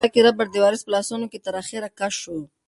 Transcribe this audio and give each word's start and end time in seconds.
د 0.03 0.03
غولکې 0.03 0.21
ربړ 0.27 0.47
د 0.51 0.55
وارث 0.63 0.81
په 0.85 0.91
لاسونو 0.95 1.25
کې 1.31 1.39
تر 1.45 1.53
اخره 1.61 1.89
کش 1.99 2.13
شو. 2.23 2.39